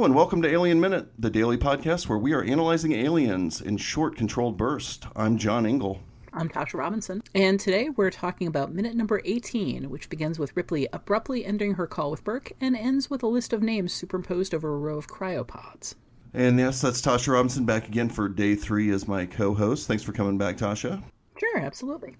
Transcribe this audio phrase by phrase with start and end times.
[0.00, 3.76] Hello and welcome to Alien Minute, the daily podcast where we are analyzing aliens in
[3.76, 5.06] short, controlled bursts.
[5.14, 6.00] I'm John Ingle.
[6.32, 10.88] I'm Tasha Robinson, and today we're talking about minute number 18, which begins with Ripley
[10.94, 14.72] abruptly ending her call with Burke and ends with a list of names superimposed over
[14.72, 15.96] a row of cryopods.
[16.32, 19.86] And yes, that's Tasha Robinson back again for day three as my co host.
[19.86, 21.02] Thanks for coming back, Tasha.
[21.36, 22.16] Sure, absolutely.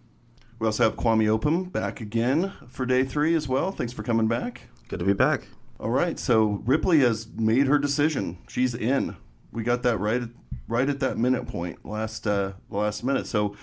[0.59, 3.73] We also have Kwame Opam back again for day three as well.
[3.73, 4.69] Thanks for coming back.
[4.89, 5.47] Good to be back.
[5.80, 8.37] All right, so Ripley has made her decision.
[8.48, 9.16] She's in.
[9.51, 10.20] We got that right,
[10.69, 13.27] right at that minute point, last uh, last minute.
[13.27, 13.56] So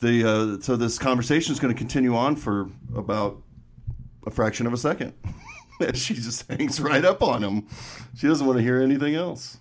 [0.00, 3.40] the uh, so this conversation is going to continue on for about
[4.26, 5.14] a fraction of a second.
[5.94, 7.66] she just hangs right up on him.
[8.14, 9.56] She doesn't want to hear anything else.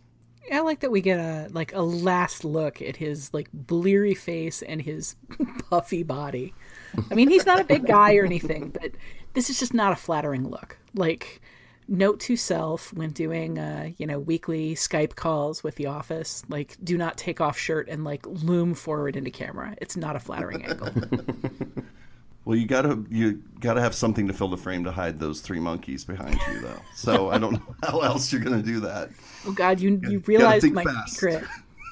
[0.52, 4.62] I like that we get a like a last look at his like bleary face
[4.62, 5.16] and his
[5.70, 6.54] puffy body.
[7.10, 8.92] I mean, he's not a big guy or anything, but
[9.36, 10.78] this is just not a flattering look.
[10.94, 11.42] Like
[11.88, 16.78] note to self when doing uh, you know weekly Skype calls with the office, like
[16.84, 19.76] do not take off shirt and like loom forward into camera.
[19.82, 20.90] It's not a flattering angle.
[22.46, 25.62] Well, you gotta you gotta have something to fill the frame to hide those three
[25.62, 26.82] monkeys behind you, though.
[26.94, 29.10] So I don't know how else you're gonna do that.
[29.48, 31.14] Oh God, you you realized my fast.
[31.14, 31.44] secret.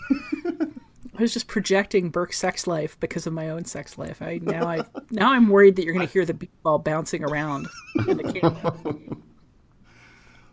[1.18, 4.22] I was just projecting Burke's sex life because of my own sex life.
[4.22, 6.34] I now I now I'm worried that you're going to hear the
[6.64, 7.68] ball bouncing around
[8.08, 8.76] in the camera.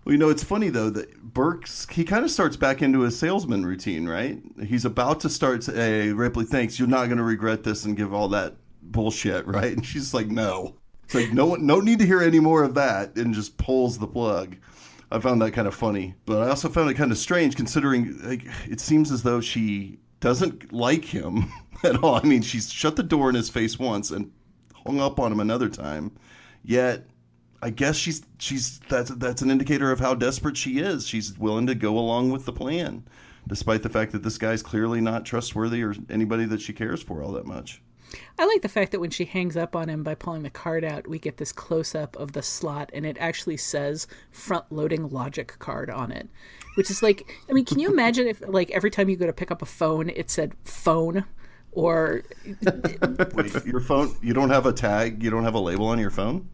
[0.09, 3.19] Well, you know, it's funny though that Burke's he kind of starts back into his
[3.19, 4.41] salesman routine, right?
[4.65, 5.67] He's about to start.
[5.67, 6.79] Hey, Ripley, thanks.
[6.79, 9.77] You're not going to regret this and give all that bullshit, right?
[9.77, 10.77] And she's like, no.
[11.05, 14.07] It's like no no need to hear any more of that, and just pulls the
[14.07, 14.57] plug.
[15.13, 18.19] I found that kind of funny, but I also found it kind of strange considering
[18.23, 21.53] like, it seems as though she doesn't like him
[21.85, 22.15] at all.
[22.15, 24.33] I mean, she's shut the door in his face once and
[24.87, 26.13] hung up on him another time.
[26.65, 27.05] Yet,
[27.61, 31.07] I guess she's she's that's that's an indicator of how desperate she is.
[31.07, 33.05] She's willing to go along with the plan,
[33.49, 37.23] despite the fact that this guy's clearly not trustworthy or anybody that she cares for
[37.23, 37.83] all that much.
[38.39, 40.85] I like the fact that when she hangs up on him by pulling the card
[40.85, 45.09] out, we get this close up of the slot and it actually says front loading
[45.11, 46.29] logic card on it.
[46.77, 49.33] Which is like I mean, can you imagine if like every time you go to
[49.33, 51.25] pick up a phone it said phone
[51.73, 52.23] or
[53.35, 56.11] Wait, your phone you don't have a tag, you don't have a label on your
[56.11, 56.49] phone?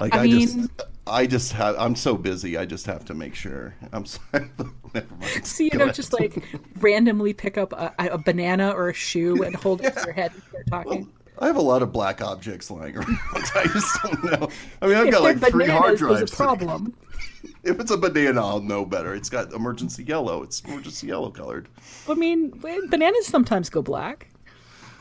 [0.00, 0.70] Like I, I mean, just
[1.06, 2.56] I just have I'm so busy.
[2.56, 3.74] I just have to make sure.
[3.92, 4.50] I'm sorry.
[4.94, 5.46] Never mind.
[5.46, 5.94] So you Go know, ahead.
[5.94, 6.42] just like
[6.78, 9.88] randomly pick up a, a, banana or a shoe and hold yeah.
[9.88, 11.00] it to your head and start talking.
[11.02, 11.08] Well,
[11.40, 13.18] I have a lot of black objects lying around.
[13.34, 14.48] I just don't know.
[14.80, 16.32] I mean, I've if got like three hard drives.
[16.32, 16.94] A problem.
[17.64, 19.14] if it's a banana, I'll know better.
[19.14, 20.42] It's got emergency yellow.
[20.42, 21.68] It's emergency yellow colored.
[22.08, 22.50] I mean,
[22.88, 24.28] bananas sometimes go black.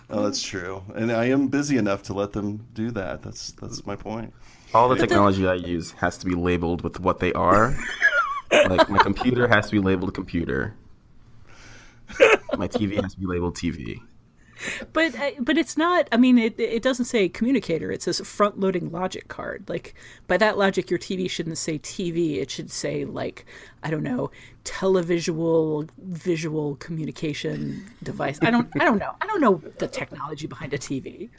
[0.10, 0.84] Oh, that's true.
[0.96, 3.22] And I am busy enough to let them do that.
[3.22, 4.34] That's that's my point.
[4.74, 7.78] All the technology I use has to be labeled with what they are.
[8.52, 10.76] like my computer has to be labeled computer.
[12.58, 14.00] My TV has to be labeled TV.
[14.94, 16.08] But uh, but it's not.
[16.12, 17.92] I mean, it it doesn't say communicator.
[17.92, 19.66] It says front loading logic card.
[19.68, 19.96] Like
[20.28, 22.38] by that logic, your TV shouldn't say TV.
[22.38, 23.46] It should say like
[23.82, 24.32] I don't know,
[24.64, 28.40] televisual visual communication device.
[28.42, 29.16] I don't I don't know.
[29.22, 31.30] I don't know the technology behind a TV.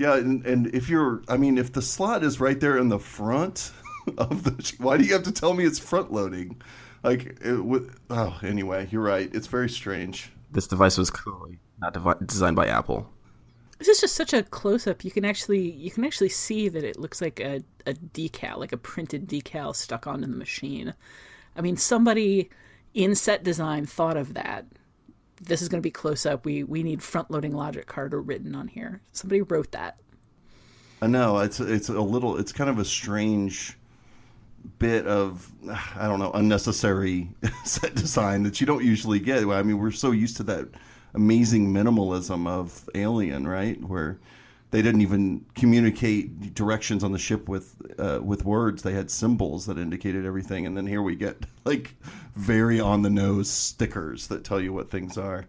[0.00, 2.98] Yeah, and, and if you're, I mean, if the slot is right there in the
[2.98, 3.70] front
[4.16, 6.58] of the, why do you have to tell me it's front loading?
[7.02, 9.28] Like, it, with, oh, anyway, you're right.
[9.34, 10.32] It's very strange.
[10.52, 13.10] This device was clearly not devi- designed by Apple.
[13.76, 15.04] This is just such a close up.
[15.04, 18.72] You can actually you can actually see that it looks like a, a decal, like
[18.72, 20.94] a printed decal stuck onto the machine.
[21.56, 22.48] I mean, somebody
[22.94, 24.64] in set design thought of that
[25.40, 26.44] this is going to be close up.
[26.44, 29.00] We we need front loading logic card or written on here.
[29.12, 29.98] Somebody wrote that.
[31.02, 33.76] I know it's it's a little it's kind of a strange
[34.78, 35.50] bit of
[35.96, 37.30] I don't know unnecessary
[37.64, 39.44] set design that you don't usually get.
[39.46, 40.68] I mean, we're so used to that
[41.14, 43.82] amazing minimalism of Alien, right?
[43.82, 44.18] Where
[44.70, 48.82] they didn't even communicate directions on the ship with uh, with words.
[48.82, 51.94] They had symbols that indicated everything, and then here we get like
[52.34, 55.46] very on the nose stickers that tell you what things are.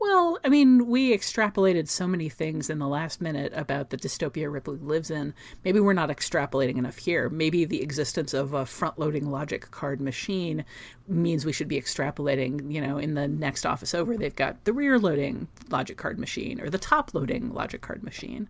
[0.00, 4.50] Well, I mean, we extrapolated so many things in the last minute about the dystopia
[4.50, 5.34] Ripley lives in.
[5.62, 7.28] Maybe we're not extrapolating enough here.
[7.28, 10.64] Maybe the existence of a front loading logic card machine
[11.06, 14.72] means we should be extrapolating, you know, in the next office over, they've got the
[14.72, 18.48] rear loading logic card machine or the top loading logic card machine.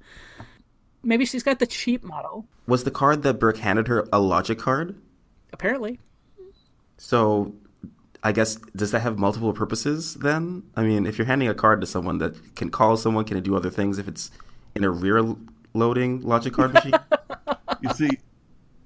[1.03, 2.47] Maybe she's got the cheap model.
[2.69, 4.95] Was the card that Burke handed her a logic card?
[5.53, 5.99] Apparently.
[6.97, 7.55] So
[8.23, 10.65] I guess does that have multiple purposes then?
[10.77, 13.45] I mean, if you're handing a card to someone that can call someone, can it
[13.45, 14.31] do other things if it's
[14.75, 15.35] in a rear
[15.73, 16.93] loading logic card machine?
[17.81, 18.11] you see,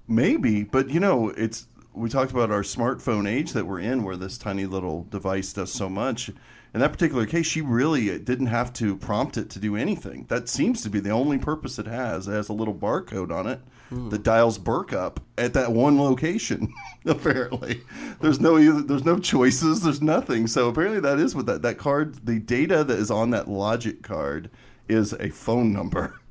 [0.06, 4.16] maybe, but you know, it's we talked about our smartphone age that we're in, where
[4.16, 6.30] this tiny little device does so much.
[6.74, 10.26] In that particular case, she really uh, didn't have to prompt it to do anything.
[10.28, 12.26] That seems to be the only purpose it has.
[12.26, 13.60] It has a little barcode on it
[13.90, 14.08] hmm.
[14.08, 16.74] that dials Burke up at that one location.
[17.06, 17.82] apparently,
[18.20, 19.82] there's no there's no choices.
[19.82, 20.48] There's nothing.
[20.48, 22.26] So apparently, that is what that that card.
[22.26, 24.50] The data that is on that logic card
[24.88, 26.18] is a phone number.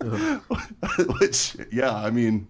[1.20, 2.48] Which, yeah, I mean,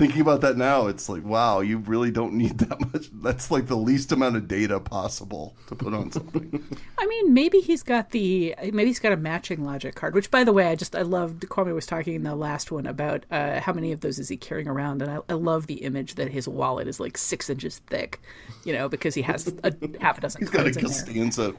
[0.00, 3.10] thinking about that now, it's like, wow, you really don't need that much.
[3.12, 6.64] That's like the least amount of data possible to put on something.
[6.98, 10.14] I mean, maybe he's got the maybe he's got a matching logic card.
[10.14, 11.42] Which, by the way, I just I loved.
[11.48, 14.38] Kwame was talking in the last one about uh, how many of those is he
[14.38, 17.80] carrying around, and I, I love the image that his wallet is like six inches
[17.86, 18.22] thick,
[18.64, 20.40] you know, because he has a half a dozen.
[20.40, 20.72] He's got a.
[20.72, 21.54] Costanza,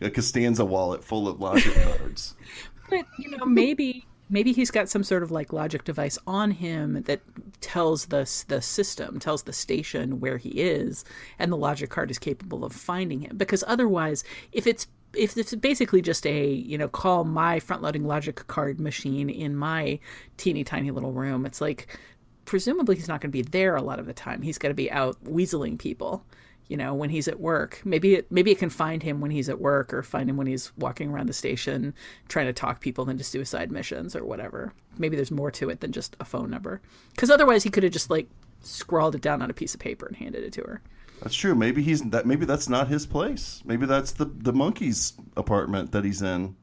[0.00, 2.34] a Costanza wallet full of logic cards.
[2.90, 7.02] But you know, maybe maybe he's got some sort of like logic device on him
[7.02, 7.20] that
[7.60, 11.04] tells the the system, tells the station where he is,
[11.38, 13.36] and the logic card is capable of finding him.
[13.36, 18.04] Because otherwise, if it's if it's basically just a you know call my front loading
[18.04, 19.98] logic card machine in my
[20.36, 21.98] teeny tiny little room, it's like
[22.44, 24.42] presumably he's not going to be there a lot of the time.
[24.42, 26.24] He's got to be out weaseling people
[26.68, 29.48] you know when he's at work maybe it maybe it can find him when he's
[29.48, 31.94] at work or find him when he's walking around the station
[32.28, 35.92] trying to talk people into suicide missions or whatever maybe there's more to it than
[35.92, 36.80] just a phone number
[37.10, 38.28] because otherwise he could have just like
[38.60, 40.80] scrawled it down on a piece of paper and handed it to her
[41.22, 41.54] That's true.
[41.54, 42.26] Maybe he's that.
[42.26, 43.62] Maybe that's not his place.
[43.64, 46.56] Maybe that's the the monkey's apartment that he's in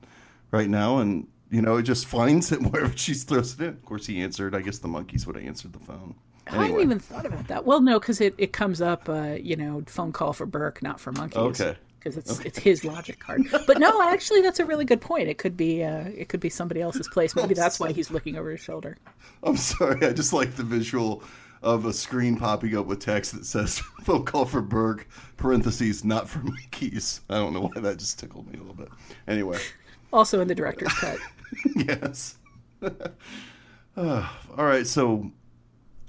[0.52, 3.70] right now, and you know, it just finds it wherever she throws it in.
[3.70, 4.54] Of course, he answered.
[4.54, 6.16] I guess the monkeys would have answered the phone.
[6.48, 7.66] I hadn't even thought about that.
[7.66, 11.00] Well, no, because it, it comes up, uh, you know, phone call for Burke, not
[11.00, 11.62] for monkeys.
[11.62, 11.78] Okay.
[12.00, 13.44] Because it's it's his logic card.
[13.68, 15.30] But no, actually, that's a really good point.
[15.30, 17.36] It could be uh, it could be somebody else's place.
[17.36, 18.98] Maybe that's why he's looking over his shoulder.
[19.44, 20.04] I'm sorry.
[20.08, 21.24] I just like the visual
[21.62, 26.28] of a screen popping up with text that says "phone call for Burke, parentheses, not
[26.28, 27.22] for monkeys.
[27.30, 28.90] I don't know why that just tickled me a little bit.
[29.28, 29.60] Anyway,
[30.12, 31.20] Also in the director's cut.
[31.76, 32.38] yes.
[33.96, 34.28] Uh,
[34.58, 35.30] all right, so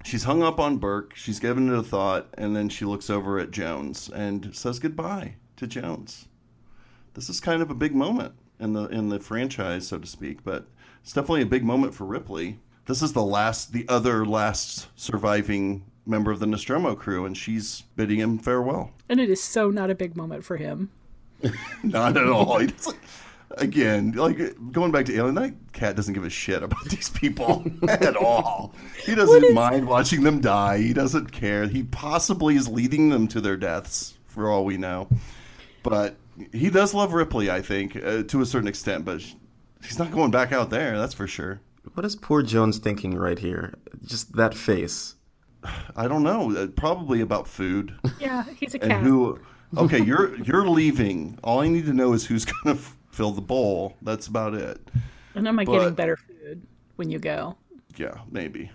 [0.05, 1.15] she's hung up on Burke.
[1.17, 5.35] She's given it a thought, and then she looks over at Jones and says goodbye
[5.57, 6.27] to Jones.
[7.15, 10.45] This is kind of a big moment in the in the franchise, so to speak,
[10.45, 10.67] but
[11.03, 12.59] it's definitely a big moment for Ripley.
[12.87, 17.83] This is the last, the other last surviving member of the Nostromo crew, and she's
[17.95, 18.91] bidding him farewell.
[19.09, 20.91] And it is so not a big moment for him.
[21.83, 22.59] Not at all.
[22.59, 22.97] He doesn't-
[23.59, 24.39] again, like
[24.73, 28.75] going back to Alien, that cat doesn't give a shit about these people at all.
[29.05, 30.79] He doesn't mind watching them die.
[30.79, 31.67] He doesn't care.
[31.69, 35.09] He possibly is leading them to their deaths, for all we know.
[35.83, 36.17] But
[36.53, 39.05] he does love Ripley, I think, uh, to a certain extent.
[39.05, 39.21] But
[39.85, 40.99] he's not going back out there.
[40.99, 41.61] That's for sure.
[41.95, 43.75] What is poor Jones thinking right here?
[44.05, 45.17] Just that face.
[45.97, 46.57] I don't know.
[46.57, 49.03] Uh, probably about food Yeah, he's a and cat.
[49.03, 49.39] who.
[49.77, 51.39] Okay, you're you're leaving.
[51.43, 53.97] All I need to know is who's going to f- fill the bowl.
[54.03, 54.81] That's about it.
[55.35, 56.67] and am I but- getting better food
[56.97, 57.57] when you go?
[57.97, 58.71] Yeah, maybe.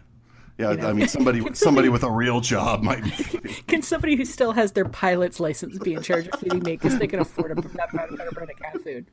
[0.57, 0.89] Yeah, know.
[0.89, 3.09] I mean, somebody somebody somebody- with a real job might be.
[3.67, 6.97] Can somebody who still has their pilot's license be in charge of feeding me because
[6.97, 7.75] they can afford a better,
[8.15, 9.05] better brand of cat food?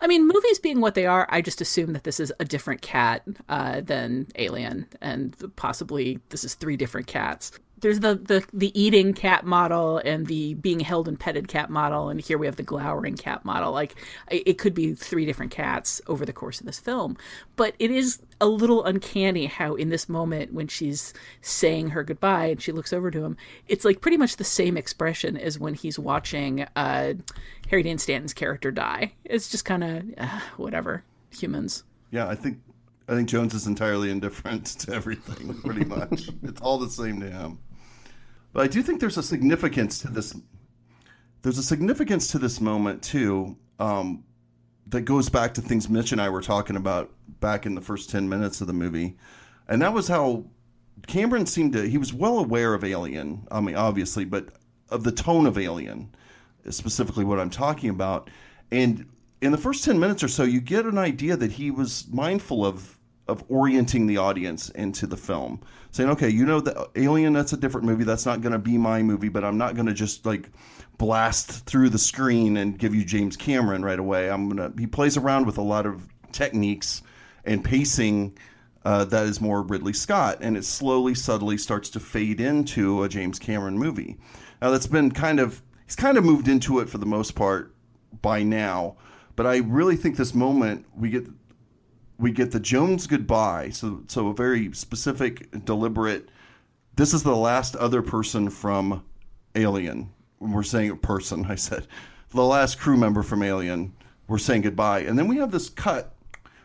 [0.00, 2.80] I mean, movies being what they are, I just assume that this is a different
[2.80, 7.52] cat uh, than Alien, and possibly this is three different cats.
[7.80, 12.08] There's the, the the eating cat model and the being held and petted cat model,
[12.08, 13.72] and here we have the glowering cat model.
[13.72, 13.94] Like
[14.30, 17.16] it could be three different cats over the course of this film,
[17.56, 22.46] but it is a little uncanny how in this moment when she's saying her goodbye
[22.46, 25.74] and she looks over to him, it's like pretty much the same expression as when
[25.74, 27.14] he's watching uh,
[27.68, 29.12] Harry Dean Stanton's character die.
[29.24, 31.84] It's just kind of uh, whatever humans.
[32.10, 32.58] Yeah, I think
[33.08, 35.54] I think Jones is entirely indifferent to everything.
[35.62, 37.58] Pretty much, it's all the same to him.
[38.58, 40.34] But I do think there's a significance to this.
[41.42, 44.24] There's a significance to this moment too, um,
[44.88, 48.10] that goes back to things Mitch and I were talking about back in the first
[48.10, 49.16] ten minutes of the movie,
[49.68, 50.44] and that was how
[51.06, 51.88] Cameron seemed to.
[51.88, 53.46] He was well aware of Alien.
[53.48, 54.48] I mean, obviously, but
[54.90, 56.12] of the tone of Alien,
[56.68, 58.28] specifically what I'm talking about.
[58.72, 59.08] And
[59.40, 62.66] in the first ten minutes or so, you get an idea that he was mindful
[62.66, 62.97] of
[63.28, 67.32] of orienting the audience into the film, saying, "Okay, you know the Alien.
[67.32, 68.04] That's a different movie.
[68.04, 69.28] That's not going to be my movie.
[69.28, 70.50] But I'm not going to just like
[70.96, 74.30] blast through the screen and give you James Cameron right away.
[74.30, 77.02] I'm gonna." He plays around with a lot of techniques
[77.44, 78.36] and pacing
[78.84, 83.08] uh, that is more Ridley Scott, and it slowly, subtly starts to fade into a
[83.08, 84.16] James Cameron movie.
[84.62, 87.74] Now that's been kind of he's kind of moved into it for the most part
[88.22, 88.96] by now,
[89.36, 91.26] but I really think this moment we get
[92.18, 96.28] we get the Jones goodbye, so so a very specific, deliberate
[96.98, 99.04] this is the last other person from
[99.54, 100.10] Alien.
[100.40, 101.86] We're saying a person, I said.
[102.30, 103.94] The last crew member from Alien.
[104.26, 105.02] We're saying goodbye.
[105.02, 106.16] And then we have this cut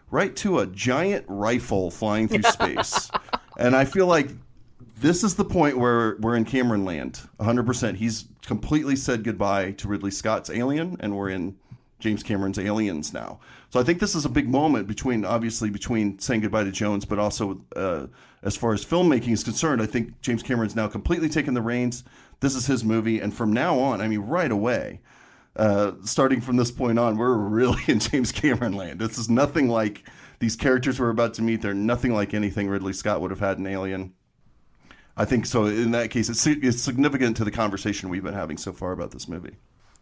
[0.09, 3.11] right to a giant rifle flying through space.
[3.59, 4.29] and I feel like
[4.99, 7.21] this is the point where we're in Cameron land.
[7.39, 7.95] 100%.
[7.95, 11.55] He's completely said goodbye to Ridley Scott's Alien, and we're in
[11.99, 13.39] James Cameron's Aliens now.
[13.73, 17.05] So I think this is a big moment between, obviously, between saying goodbye to Jones,
[17.05, 18.05] but also uh,
[18.43, 22.03] as far as filmmaking is concerned, I think James Cameron's now completely taken the reins.
[22.39, 24.99] This is his movie, and from now on, I mean, right away,
[25.55, 28.99] uh, starting from this point on, we're really in James Cameron land.
[28.99, 31.63] This is nothing like these characters we're about to meet.
[31.63, 34.13] They're nothing like anything Ridley Scott would have had in Alien.
[35.17, 35.65] I think so.
[35.65, 39.09] In that case, it's, it's significant to the conversation we've been having so far about
[39.09, 39.55] this movie.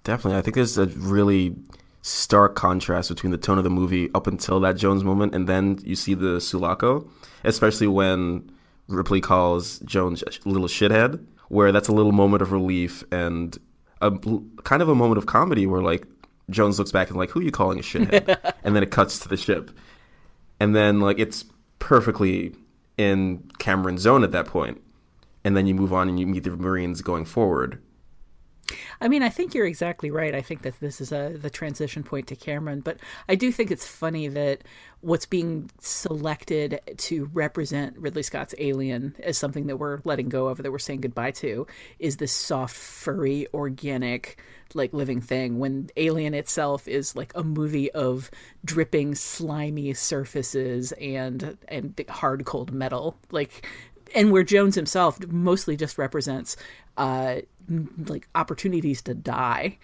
[0.03, 1.55] Definitely, I think there's a really
[2.01, 5.79] stark contrast between the tone of the movie up until that Jones moment, and then
[5.83, 7.07] you see the Sulaco,
[7.43, 8.51] especially when
[8.87, 13.57] Ripley calls Jones a little shithead, where that's a little moment of relief and
[14.01, 14.11] a
[14.63, 16.07] kind of a moment of comedy where like
[16.49, 18.53] Jones looks back and like, who are you calling a shithead?
[18.63, 19.71] and then it cuts to the ship,
[20.59, 21.45] and then like it's
[21.79, 22.55] perfectly
[22.97, 24.81] in Cameron's zone at that point,
[25.43, 27.79] and then you move on and you meet the Marines going forward
[28.99, 30.35] I mean, I think you're exactly right.
[30.35, 32.97] I think that this is a the transition point to Cameron, but
[33.27, 34.63] I do think it's funny that
[35.01, 40.57] what's being selected to represent Ridley Scott's Alien as something that we're letting go of,
[40.59, 41.65] that we're saying goodbye to,
[41.99, 44.39] is this soft, furry, organic,
[44.75, 45.59] like living thing.
[45.59, 48.29] When Alien itself is like a movie of
[48.63, 53.67] dripping, slimy surfaces and and hard, cold metal, like
[54.15, 56.57] and where Jones himself mostly just represents
[56.97, 57.37] uh,
[58.05, 59.77] like opportunities to die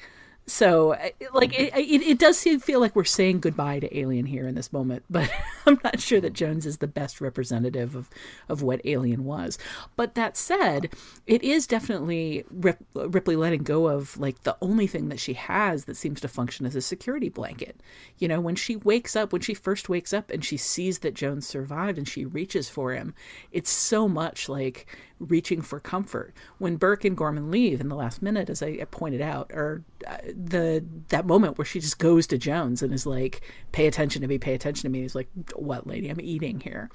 [0.48, 0.96] so
[1.34, 4.72] like it, it, it, does feel like we're saying goodbye to alien here in this
[4.72, 5.30] moment but
[5.66, 8.10] i'm not sure that jones is the best representative of,
[8.48, 9.58] of what alien was
[9.98, 10.90] but that said
[11.26, 15.84] it is definitely Rip, ripley letting go of like the only thing that she has
[15.86, 17.82] that seems to function as a security blanket
[18.18, 21.14] you know when she wakes up when she first wakes up and she sees that
[21.14, 23.14] jones survived and she reaches for him
[23.52, 24.88] it's so much like
[25.20, 26.34] reaching for comfort.
[26.58, 30.84] When Burke and Gorman leave in the last minute, as I pointed out, uh, the
[31.10, 34.38] that moment where she just goes to Jones and is like, "Pay attention to me,
[34.38, 36.10] pay attention to me." He's like, "What, lady?
[36.10, 36.90] I'm eating here."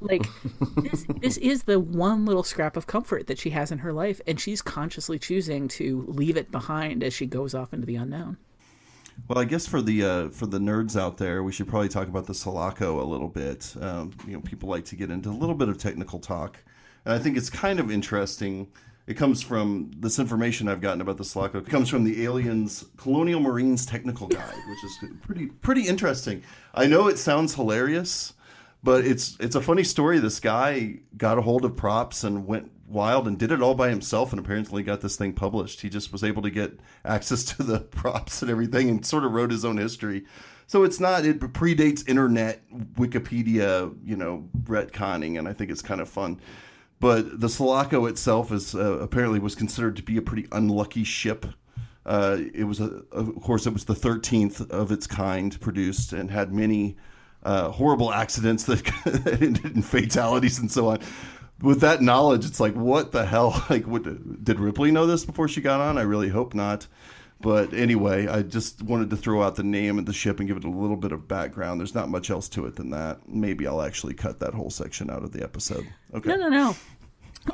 [0.00, 0.26] Like
[0.76, 4.20] this, this is the one little scrap of comfort that she has in her life,
[4.26, 8.36] and she's consciously choosing to leave it behind as she goes off into the unknown.
[9.28, 12.08] Well, I guess for the uh, for the nerds out there, we should probably talk
[12.08, 13.74] about the Sulaco a little bit.
[13.80, 16.62] Um, you know, people like to get into a little bit of technical talk.
[17.04, 18.68] And I think it's kind of interesting.
[19.06, 21.58] It comes from this information I've gotten about the Sulaco.
[21.58, 26.42] It comes from the Aliens Colonial Marines Technical Guide, which is pretty pretty interesting.
[26.74, 28.34] I know it sounds hilarious,
[28.82, 30.18] but it's it's a funny story.
[30.18, 33.90] This guy got a hold of props and went wild and did it all by
[33.90, 35.80] himself and apparently got this thing published.
[35.80, 39.32] He just was able to get access to the props and everything and sort of
[39.32, 40.24] wrote his own history.
[40.66, 42.60] So it's not it predates internet
[42.94, 46.40] Wikipedia, you know, retconning and I think it's kind of fun.
[46.98, 51.46] But the Sulaco itself is uh, apparently was considered to be a pretty unlucky ship.
[52.06, 56.30] Uh, it was, a, of course, it was the 13th of its kind produced and
[56.30, 56.96] had many
[57.42, 58.82] uh, horrible accidents that
[59.42, 61.00] ended in fatalities and so on.
[61.60, 63.64] With that knowledge, it's like, what the hell?
[63.70, 65.98] Like, what, did Ripley know this before she got on?
[65.98, 66.86] I really hope not.
[67.46, 70.56] But anyway, I just wanted to throw out the name of the ship and give
[70.56, 71.78] it a little bit of background.
[71.78, 73.20] There's not much else to it than that.
[73.28, 75.86] Maybe I'll actually cut that whole section out of the episode.
[76.12, 76.28] Okay.
[76.28, 76.76] No, no, no.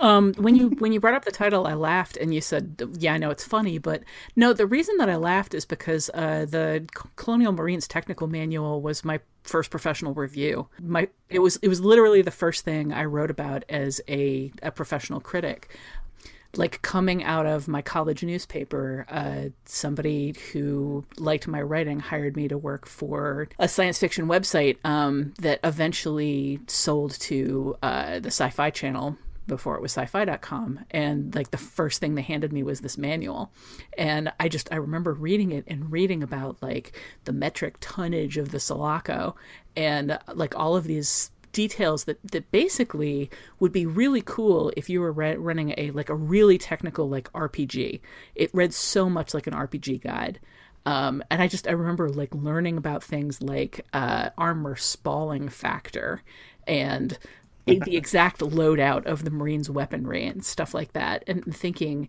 [0.01, 3.13] Um, when you when you brought up the title, I laughed, and you said, "Yeah,
[3.13, 4.03] I know it's funny." But
[4.35, 9.05] no, the reason that I laughed is because uh, the Colonial Marines Technical Manual was
[9.05, 10.69] my first professional review.
[10.81, 14.71] My it was it was literally the first thing I wrote about as a a
[14.71, 15.77] professional critic
[16.57, 22.49] like coming out of my college newspaper, uh, somebody who liked my writing hired me
[22.49, 28.51] to work for a science fiction website um, that eventually sold to uh, the Sci
[28.51, 29.17] Fi Channel
[29.47, 33.51] before it was sci-fi.com and like the first thing they handed me was this manual.
[33.99, 36.93] And i just i remember reading it and reading about like
[37.25, 39.35] the metric tonnage of the sulaco.
[39.77, 43.31] And like all of these details that that basically
[43.61, 47.33] would be really cool if you were re- running a like a really technical like
[47.33, 48.01] RPG.
[48.35, 50.41] It read so much like an RPG guide.
[50.85, 56.23] Um, and I just I remember like learning about things like uh, armor spalling factor
[56.67, 57.17] and
[57.67, 62.09] the exact loadout of the Marines' weaponry and stuff like that, and thinking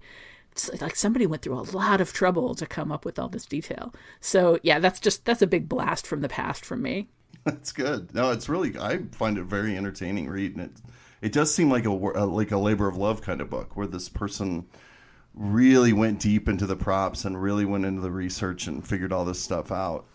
[0.81, 3.93] like somebody went through a lot of trouble to come up with all this detail.
[4.19, 7.07] So yeah, that's just that's a big blast from the past from me.
[7.45, 8.13] That's good.
[8.13, 10.71] No, it's really I find it very entertaining read, it
[11.21, 13.75] it does seem like a, a uh, like a labor of love kind of book
[13.75, 14.65] where this person
[15.33, 19.25] really went deep into the props and really went into the research and figured all
[19.25, 20.05] this stuff out.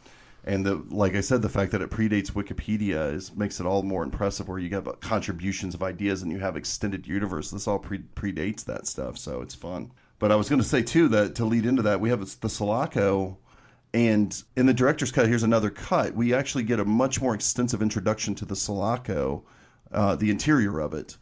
[0.45, 3.83] And the like I said, the fact that it predates Wikipedia is makes it all
[3.83, 4.49] more impressive.
[4.49, 7.51] Where you get contributions of ideas and you have extended universe.
[7.51, 9.93] This all pre- predates that stuff, so it's fun.
[10.19, 12.49] But I was going to say too that to lead into that, we have the
[12.49, 13.39] Sulaco,
[13.95, 16.15] and in the director's cut, here's another cut.
[16.15, 19.45] We actually get a much more extensive introduction to the Sulaco,
[19.93, 21.17] uh, the interior of it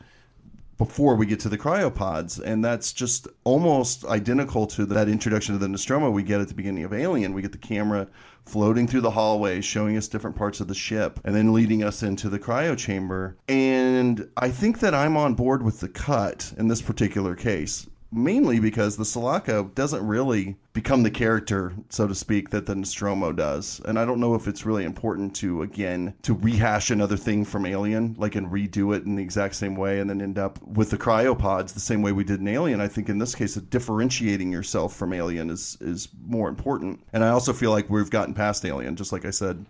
[0.78, 2.40] before we get to the cryopods.
[2.42, 6.54] And that's just almost identical to that introduction to the nostromo we get at the
[6.54, 7.32] beginning of alien.
[7.32, 8.08] We get the camera
[8.44, 12.02] floating through the hallway showing us different parts of the ship and then leading us
[12.02, 13.37] into the cryo chamber.
[13.49, 18.60] And i think that i'm on board with the cut in this particular case mainly
[18.60, 23.80] because the Sulaco doesn't really become the character, so to speak, that the Nostromo does.
[23.84, 27.66] And I don't know if it's really important to, again, to rehash another thing from
[27.66, 30.90] Alien, like and redo it in the exact same way and then end up with
[30.90, 32.80] the cryopods the same way we did in Alien.
[32.80, 37.00] I think in this case, differentiating yourself from Alien is, is more important.
[37.12, 39.64] And I also feel like we've gotten past Alien, just like I said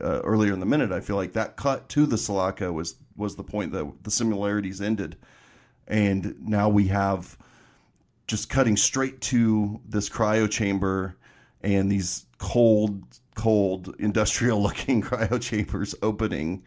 [0.00, 0.92] uh, earlier in the minute.
[0.92, 4.80] I feel like that cut to the Sulaco was, was the point that the similarities
[4.80, 5.16] ended.
[5.86, 7.38] And now we have
[8.28, 11.16] just cutting straight to this cryo chamber
[11.62, 13.02] and these cold,
[13.34, 16.62] cold industrial looking cryo chambers opening.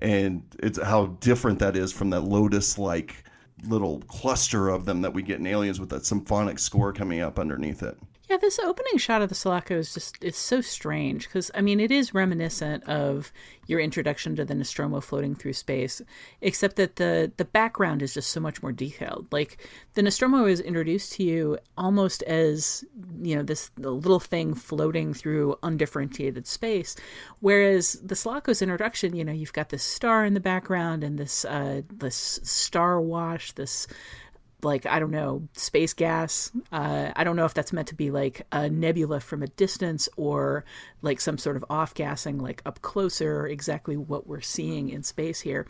[0.00, 3.24] And it's how different that is from that Lotus like
[3.64, 7.40] little cluster of them that we get in Aliens with that symphonic score coming up
[7.40, 7.98] underneath it.
[8.28, 11.80] Yeah, this opening shot of the Sulaco is just it's so strange because I mean
[11.80, 13.32] it is reminiscent of
[13.66, 16.02] your introduction to the Nostromo floating through space,
[16.42, 19.28] except that the the background is just so much more detailed.
[19.32, 22.84] Like the Nostromo is introduced to you almost as
[23.22, 26.96] you know this little thing floating through undifferentiated space,
[27.40, 31.46] whereas the Sulaco's introduction, you know, you've got this star in the background and this
[31.46, 33.86] uh, this star wash, this
[34.62, 36.50] like I don't know space gas.
[36.72, 40.08] Uh, I don't know if that's meant to be like a nebula from a distance
[40.16, 40.64] or
[41.02, 43.46] like some sort of off gassing like up closer.
[43.46, 45.66] Exactly what we're seeing in space here,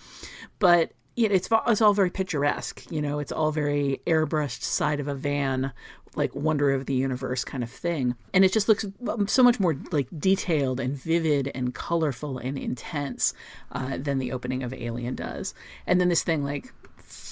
[0.58, 2.90] but you know, it's it's all very picturesque.
[2.92, 5.72] You know, it's all very airbrushed side of a van,
[6.14, 8.86] like wonder of the universe kind of thing, and it just looks
[9.26, 13.34] so much more like detailed and vivid and colorful and intense
[13.72, 15.54] uh, than the opening of Alien does.
[15.88, 16.72] And then this thing like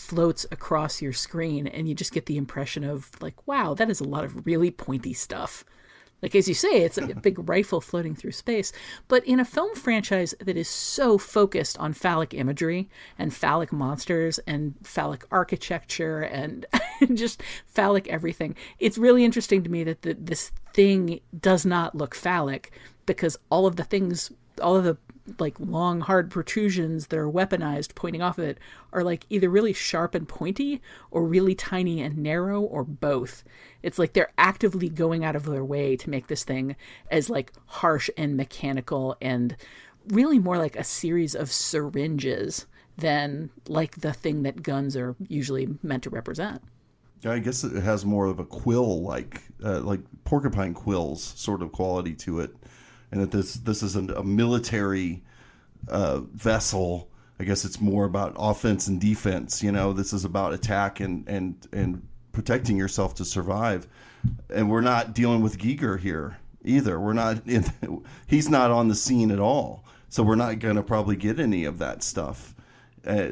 [0.07, 4.01] floats across your screen and you just get the impression of like wow that is
[4.01, 5.65] a lot of really pointy stuff.
[6.23, 8.73] Like as you say it's a big rifle floating through space.
[9.09, 12.89] But in a film franchise that is so focused on phallic imagery
[13.19, 16.65] and phallic monsters and phallic architecture and
[17.15, 22.15] just phallic everything it's really interesting to me that the, this thing does not look
[22.15, 22.73] phallic
[23.07, 24.31] because all of the things
[24.63, 24.97] all of the
[25.39, 28.59] like long hard protrusions that are weaponized pointing off of it
[28.93, 33.45] are like either really sharp and pointy or really tiny and narrow or both.
[33.83, 36.77] It's like they're actively going out of their way to make this thing
[37.11, 39.57] as like harsh and mechanical and
[40.09, 45.69] really more like a series of syringes than like the thing that guns are usually
[45.83, 46.63] meant to represent.
[47.25, 51.73] I guess it has more of a quill like uh, like porcupine quills sort of
[51.73, 52.55] quality to it
[53.17, 55.23] and that this this is a, military
[55.89, 57.09] uh, vessel.
[57.41, 59.63] I guess it's more about offense and defense.
[59.63, 63.89] You know, this is about attack and and and protecting yourself to survive.
[64.51, 67.01] And we're not dealing with Giger here either.
[67.01, 67.47] We're not.
[67.49, 67.65] In,
[68.27, 69.85] he's not on the scene at all.
[70.11, 72.55] So we're not going to probably get any of that stuff.
[73.07, 73.31] Uh,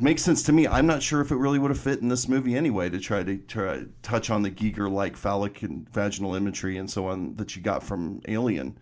[0.00, 0.66] makes sense to me.
[0.66, 3.22] I'm not sure if it really would have fit in this movie anyway to try
[3.22, 7.56] to try touch on the Giger like phallic and vaginal imagery and so on that
[7.56, 8.78] you got from Alien.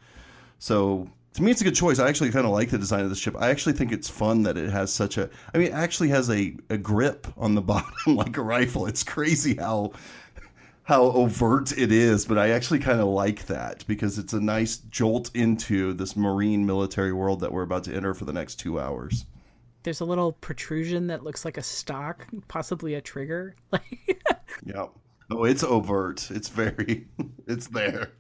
[0.58, 1.98] So to me, it's a good choice.
[1.98, 3.36] I actually kind of like the design of the ship.
[3.38, 5.28] I actually think it's fun that it has such a.
[5.54, 8.86] I mean, it actually has a, a grip on the bottom like a rifle.
[8.86, 9.92] It's crazy how
[10.84, 14.78] how overt it is, but I actually kind of like that because it's a nice
[14.78, 18.78] jolt into this marine military world that we're about to enter for the next two
[18.78, 19.26] hours.
[19.82, 23.56] There's a little protrusion that looks like a stock, possibly a trigger.
[24.64, 24.86] yeah.
[25.30, 26.30] Oh, it's overt.
[26.30, 27.08] It's very.
[27.48, 28.10] It's there.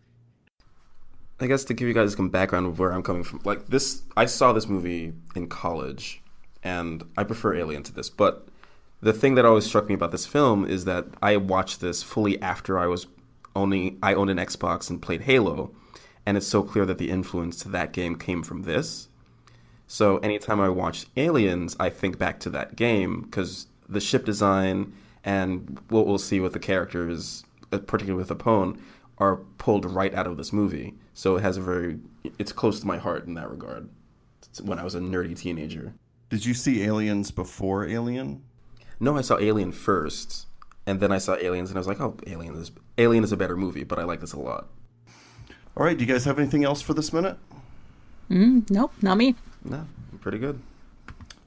[1.38, 4.02] I guess to give you guys some background of where I'm coming from, like this,
[4.16, 6.22] I saw this movie in college,
[6.62, 8.08] and I prefer Alien to this.
[8.08, 8.48] But
[9.02, 12.40] the thing that always struck me about this film is that I watched this fully
[12.40, 13.06] after I was
[13.54, 15.72] only I owned an Xbox and played Halo,
[16.24, 19.08] and it's so clear that the influence to that game came from this.
[19.86, 24.92] So anytime I watch Aliens, I think back to that game because the ship design
[25.22, 28.80] and what we'll see with the characters, uh, particularly with Apone,
[29.18, 30.94] are pulled right out of this movie.
[31.16, 31.98] So it has a very,
[32.38, 33.88] it's close to my heart in that regard.
[34.42, 35.94] It's when I was a nerdy teenager.
[36.28, 38.42] Did you see Aliens before Alien?
[39.00, 40.46] No, I saw Alien first,
[40.86, 43.36] and then I saw Aliens, and I was like, oh, Alien is Alien is a
[43.38, 44.68] better movie, but I like this a lot.
[45.74, 45.96] All right.
[45.96, 47.38] Do you guys have anything else for this minute?
[48.30, 49.36] Mm, nope, not me.
[49.64, 49.86] No,
[50.20, 50.60] pretty good.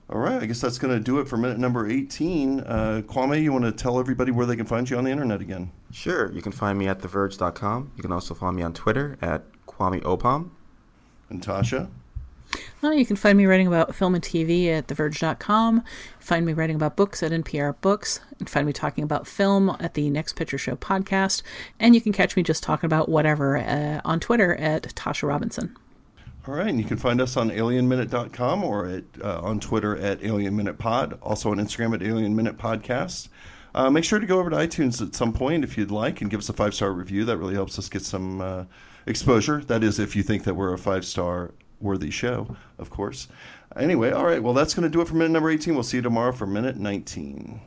[0.10, 0.42] All right.
[0.42, 2.62] I guess that's going to do it for minute number 18.
[2.62, 5.42] Uh, Kwame, you want to tell everybody where they can find you on the internet
[5.42, 5.72] again?
[5.92, 7.92] Sure, you can find me at TheVerge.com.
[7.96, 9.44] You can also find me on Twitter at
[9.80, 10.50] Kwame Opam.
[11.30, 11.90] And Tasha?
[12.82, 15.84] Well, you can find me writing about film and TV at TheVerge.com.
[16.20, 18.22] Find me writing about books at NPR Books.
[18.40, 21.44] And find me talking about film at the Next Picture Show podcast.
[21.80, 25.76] And you can catch me just talking about whatever uh, on Twitter at Tasha Robinson.
[26.48, 30.22] All right, and you can find us on alienminute.com or at, uh, on Twitter at
[30.22, 33.28] alienminutepod, also on Instagram at Alien Minute Podcast.
[33.76, 36.32] Uh, make sure to go over to iTunes at some point if you'd like and
[36.32, 37.26] give us a five star review.
[37.26, 38.64] That really helps us get some uh,
[39.06, 39.62] exposure.
[39.66, 43.28] That is, if you think that we're a five star worthy show, of course.
[43.76, 45.74] Anyway, all right, well, that's going to do it for minute number 18.
[45.74, 47.62] We'll see you tomorrow for minute 19.